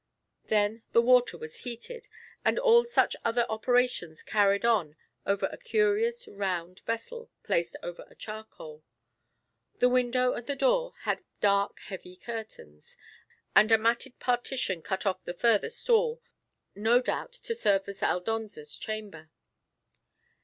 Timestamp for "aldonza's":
18.01-18.79